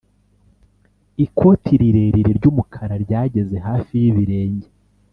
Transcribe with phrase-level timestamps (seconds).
[1.25, 4.69] ikoti rirerire ry'umukara ryageze hafi y'ibirenge.